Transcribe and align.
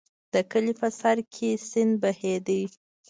د 0.33 0.35
کلي 0.51 0.73
په 0.79 0.87
سر 0.99 1.17
کې 1.33 1.49
سیند 1.69 1.93
بهېده. 2.01 2.59